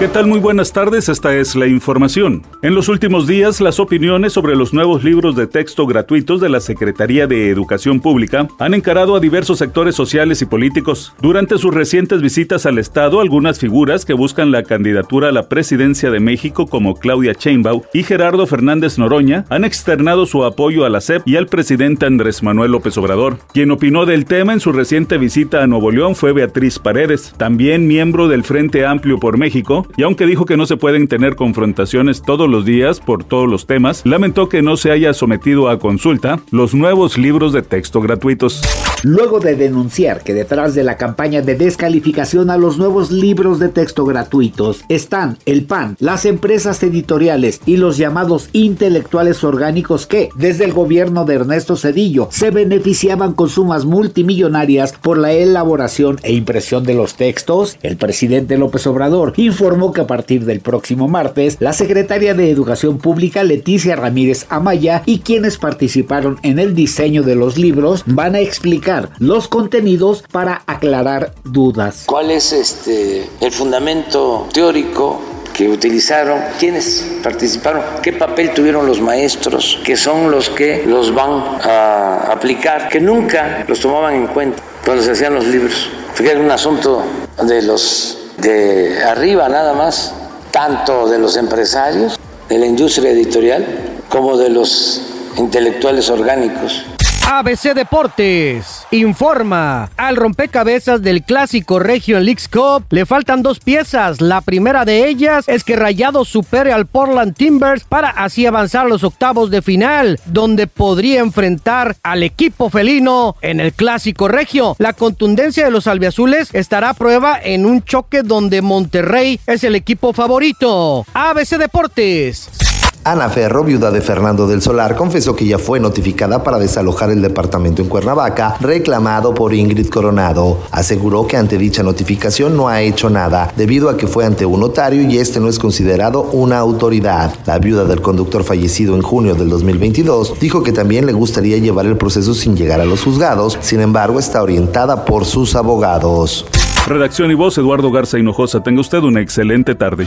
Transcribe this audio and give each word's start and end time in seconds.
¿Qué 0.00 0.08
tal? 0.08 0.26
Muy 0.26 0.40
buenas 0.40 0.72
tardes, 0.72 1.10
esta 1.10 1.36
es 1.36 1.54
la 1.54 1.66
información. 1.66 2.42
En 2.62 2.74
los 2.74 2.88
últimos 2.88 3.26
días, 3.26 3.60
las 3.60 3.78
opiniones 3.78 4.32
sobre 4.32 4.56
los 4.56 4.72
nuevos 4.72 5.04
libros 5.04 5.36
de 5.36 5.46
texto 5.46 5.86
gratuitos 5.86 6.40
de 6.40 6.48
la 6.48 6.60
Secretaría 6.60 7.26
de 7.26 7.50
Educación 7.50 8.00
Pública 8.00 8.48
han 8.58 8.72
encarado 8.72 9.14
a 9.14 9.20
diversos 9.20 9.58
sectores 9.58 9.94
sociales 9.94 10.40
y 10.40 10.46
políticos. 10.46 11.12
Durante 11.20 11.58
sus 11.58 11.74
recientes 11.74 12.22
visitas 12.22 12.64
al 12.64 12.78
Estado, 12.78 13.20
algunas 13.20 13.58
figuras 13.58 14.06
que 14.06 14.14
buscan 14.14 14.50
la 14.50 14.62
candidatura 14.62 15.28
a 15.28 15.32
la 15.32 15.50
presidencia 15.50 16.10
de 16.10 16.18
México, 16.18 16.66
como 16.66 16.94
Claudia 16.94 17.34
Sheinbaum 17.38 17.82
y 17.92 18.02
Gerardo 18.02 18.46
Fernández 18.46 18.96
Noroña, 18.96 19.44
han 19.50 19.66
externado 19.66 20.24
su 20.24 20.44
apoyo 20.46 20.86
a 20.86 20.88
la 20.88 21.02
SEP 21.02 21.28
y 21.28 21.36
al 21.36 21.46
presidente 21.46 22.06
Andrés 22.06 22.42
Manuel 22.42 22.72
López 22.72 22.96
Obrador. 22.96 23.36
Quien 23.52 23.70
opinó 23.70 24.06
del 24.06 24.24
tema 24.24 24.54
en 24.54 24.60
su 24.60 24.72
reciente 24.72 25.18
visita 25.18 25.62
a 25.62 25.66
Nuevo 25.66 25.90
León 25.90 26.16
fue 26.16 26.32
Beatriz 26.32 26.78
Paredes, 26.78 27.34
también 27.36 27.86
miembro 27.86 28.28
del 28.28 28.44
Frente 28.44 28.86
Amplio 28.86 29.20
por 29.20 29.36
México, 29.36 29.86
y 29.96 30.02
aunque 30.02 30.26
dijo 30.26 30.46
que 30.46 30.56
no 30.56 30.66
se 30.66 30.76
pueden 30.76 31.08
tener 31.08 31.36
confrontaciones 31.36 32.22
todos 32.22 32.48
los 32.48 32.64
días 32.64 33.00
por 33.00 33.24
todos 33.24 33.48
los 33.48 33.66
temas, 33.66 34.02
lamentó 34.04 34.48
que 34.48 34.62
no 34.62 34.76
se 34.76 34.90
haya 34.90 35.12
sometido 35.12 35.68
a 35.68 35.78
consulta 35.78 36.40
los 36.50 36.74
nuevos 36.74 37.18
libros 37.18 37.52
de 37.52 37.62
texto 37.62 38.00
gratuitos. 38.00 38.62
Luego 39.02 39.40
de 39.40 39.56
denunciar 39.56 40.22
que 40.22 40.34
detrás 40.34 40.74
de 40.74 40.84
la 40.84 40.98
campaña 40.98 41.40
de 41.40 41.54
descalificación 41.54 42.50
a 42.50 42.58
los 42.58 42.76
nuevos 42.76 43.10
libros 43.10 43.58
de 43.58 43.70
texto 43.70 44.04
gratuitos 44.04 44.84
están 44.90 45.38
el 45.46 45.64
PAN, 45.64 45.96
las 46.00 46.26
empresas 46.26 46.82
editoriales 46.82 47.62
y 47.64 47.78
los 47.78 47.96
llamados 47.96 48.50
intelectuales 48.52 49.42
orgánicos 49.42 50.06
que, 50.06 50.28
desde 50.34 50.66
el 50.66 50.74
gobierno 50.74 51.24
de 51.24 51.36
Ernesto 51.36 51.76
Cedillo, 51.76 52.28
se 52.30 52.50
beneficiaban 52.50 53.32
con 53.32 53.48
sumas 53.48 53.86
multimillonarias 53.86 54.92
por 54.92 55.16
la 55.16 55.32
elaboración 55.32 56.18
e 56.22 56.34
impresión 56.34 56.84
de 56.84 56.94
los 56.94 57.14
textos, 57.14 57.78
el 57.82 57.96
presidente 57.96 58.58
López 58.58 58.86
Obrador 58.86 59.32
informó 59.36 59.94
que 59.94 60.02
a 60.02 60.06
partir 60.06 60.44
del 60.44 60.60
próximo 60.60 61.08
martes, 61.08 61.56
la 61.58 61.72
secretaria 61.72 62.34
de 62.34 62.50
Educación 62.50 62.98
Pública 62.98 63.44
Leticia 63.44 63.96
Ramírez 63.96 64.44
Amaya 64.50 65.02
y 65.06 65.20
quienes 65.20 65.56
participaron 65.56 66.38
en 66.42 66.58
el 66.58 66.74
diseño 66.74 67.22
de 67.22 67.34
los 67.34 67.56
libros 67.56 68.02
van 68.06 68.34
a 68.34 68.40
explicar 68.40 68.89
los 69.18 69.48
contenidos 69.48 70.24
para 70.30 70.62
aclarar 70.66 71.34
dudas. 71.44 72.04
¿Cuál 72.06 72.30
es 72.30 72.52
este 72.52 73.28
el 73.40 73.52
fundamento 73.52 74.48
teórico 74.52 75.20
que 75.52 75.68
utilizaron, 75.68 76.40
quiénes 76.58 77.18
participaron, 77.22 77.82
qué 78.02 78.12
papel 78.12 78.52
tuvieron 78.54 78.86
los 78.86 79.00
maestros, 79.00 79.78
que 79.84 79.96
son 79.96 80.30
los 80.30 80.48
que 80.48 80.84
los 80.86 81.14
van 81.14 81.58
a 81.62 82.32
aplicar, 82.32 82.88
que 82.88 83.00
nunca 83.00 83.64
los 83.68 83.80
tomaban 83.80 84.14
en 84.14 84.26
cuenta 84.28 84.62
cuando 84.84 85.02
se 85.02 85.10
hacían 85.10 85.34
los 85.34 85.44
libros, 85.46 85.90
porque 86.16 86.30
era 86.30 86.40
un 86.40 86.50
asunto 86.50 87.02
de 87.42 87.62
los 87.62 88.16
de 88.38 89.02
arriba 89.04 89.48
nada 89.48 89.74
más, 89.74 90.14
tanto 90.50 91.08
de 91.08 91.18
los 91.18 91.36
empresarios, 91.36 92.18
de 92.48 92.58
la 92.58 92.66
industria 92.66 93.10
editorial, 93.10 93.66
como 94.08 94.36
de 94.36 94.48
los 94.48 95.02
intelectuales 95.36 96.08
orgánicos. 96.08 96.84
ABC 97.28 97.74
Deportes 97.74 98.79
informa. 98.90 99.90
Al 99.96 100.16
rompecabezas 100.16 101.02
del 101.02 101.22
clásico 101.22 101.78
Region 101.78 102.24
League 102.24 102.42
Cup 102.50 102.84
le 102.90 103.06
faltan 103.06 103.42
dos 103.42 103.60
piezas. 103.60 104.20
La 104.20 104.40
primera 104.40 104.84
de 104.84 105.08
ellas 105.08 105.44
es 105.48 105.64
que 105.64 105.76
Rayado 105.76 106.24
supere 106.24 106.72
al 106.72 106.86
Portland 106.86 107.34
Timbers 107.36 107.84
para 107.84 108.10
así 108.10 108.46
avanzar 108.46 108.86
a 108.86 108.88
los 108.88 109.04
octavos 109.04 109.50
de 109.50 109.62
final, 109.62 110.20
donde 110.26 110.66
podría 110.66 111.20
enfrentar 111.20 111.96
al 112.02 112.22
equipo 112.22 112.70
felino 112.70 113.36
en 113.42 113.60
el 113.60 113.72
clásico 113.72 114.28
regio. 114.28 114.76
La 114.78 114.92
contundencia 114.92 115.64
de 115.64 115.70
los 115.70 115.86
albiazules 115.86 116.50
estará 116.52 116.90
a 116.90 116.94
prueba 116.94 117.38
en 117.42 117.66
un 117.66 117.82
choque 117.82 118.22
donde 118.22 118.62
Monterrey 118.62 119.40
es 119.46 119.64
el 119.64 119.74
equipo 119.74 120.12
favorito. 120.12 121.04
ABC 121.14 121.58
Deportes. 121.58 122.69
Ana 123.02 123.30
Ferro, 123.30 123.64
viuda 123.64 123.90
de 123.90 124.02
Fernando 124.02 124.46
del 124.46 124.60
Solar, 124.60 124.94
confesó 124.94 125.34
que 125.34 125.46
ya 125.46 125.58
fue 125.58 125.80
notificada 125.80 126.44
para 126.44 126.58
desalojar 126.58 127.10
el 127.10 127.22
departamento 127.22 127.80
en 127.80 127.88
Cuernavaca, 127.88 128.56
reclamado 128.60 129.32
por 129.32 129.54
Ingrid 129.54 129.88
Coronado. 129.88 130.58
Aseguró 130.70 131.26
que 131.26 131.38
ante 131.38 131.56
dicha 131.56 131.82
notificación 131.82 132.58
no 132.58 132.68
ha 132.68 132.82
hecho 132.82 133.08
nada, 133.08 133.50
debido 133.56 133.88
a 133.88 133.96
que 133.96 134.06
fue 134.06 134.26
ante 134.26 134.44
un 134.44 134.60
notario 134.60 135.00
y 135.00 135.16
este 135.16 135.40
no 135.40 135.48
es 135.48 135.58
considerado 135.58 136.24
una 136.32 136.58
autoridad. 136.58 137.34
La 137.46 137.58
viuda 137.58 137.84
del 137.84 138.02
conductor 138.02 138.44
fallecido 138.44 138.94
en 138.94 139.00
junio 139.00 139.34
del 139.34 139.48
2022 139.48 140.38
dijo 140.38 140.62
que 140.62 140.72
también 140.72 141.06
le 141.06 141.14
gustaría 141.14 141.56
llevar 141.56 141.86
el 141.86 141.96
proceso 141.96 142.34
sin 142.34 142.54
llegar 142.54 142.82
a 142.82 142.84
los 142.84 143.02
juzgados, 143.02 143.56
sin 143.62 143.80
embargo 143.80 144.18
está 144.18 144.42
orientada 144.42 145.06
por 145.06 145.24
sus 145.24 145.56
abogados. 145.56 146.44
Redacción 146.86 147.30
y 147.30 147.34
voz 147.34 147.56
Eduardo 147.56 147.90
Garza 147.90 148.18
Hinojosa. 148.18 148.62
Tenga 148.62 148.80
usted 148.80 148.98
una 148.98 149.20
excelente 149.20 149.74
tarde. 149.74 150.06